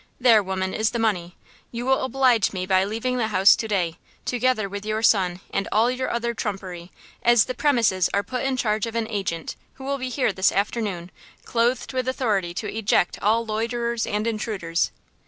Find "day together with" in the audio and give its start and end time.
3.67-4.83